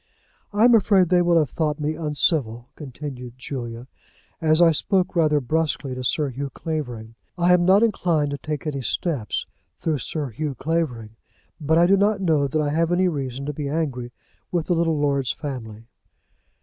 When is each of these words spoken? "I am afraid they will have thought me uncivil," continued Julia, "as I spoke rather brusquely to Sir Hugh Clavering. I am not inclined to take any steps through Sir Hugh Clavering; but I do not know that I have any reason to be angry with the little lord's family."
"I 0.51 0.63
am 0.65 0.73
afraid 0.73 1.09
they 1.09 1.21
will 1.21 1.37
have 1.37 1.51
thought 1.51 1.79
me 1.79 1.93
uncivil," 1.93 2.69
continued 2.75 3.33
Julia, 3.37 3.85
"as 4.41 4.59
I 4.59 4.71
spoke 4.71 5.15
rather 5.15 5.39
brusquely 5.39 5.93
to 5.93 6.03
Sir 6.03 6.29
Hugh 6.29 6.49
Clavering. 6.49 7.13
I 7.37 7.53
am 7.53 7.65
not 7.65 7.83
inclined 7.83 8.31
to 8.31 8.39
take 8.39 8.65
any 8.65 8.81
steps 8.81 9.45
through 9.77 9.99
Sir 9.99 10.29
Hugh 10.29 10.55
Clavering; 10.55 11.17
but 11.59 11.77
I 11.77 11.85
do 11.85 11.97
not 11.97 12.19
know 12.19 12.47
that 12.47 12.59
I 12.63 12.69
have 12.71 12.91
any 12.91 13.07
reason 13.07 13.45
to 13.45 13.53
be 13.53 13.69
angry 13.69 14.11
with 14.51 14.65
the 14.65 14.73
little 14.73 14.97
lord's 14.97 15.33
family." 15.33 15.85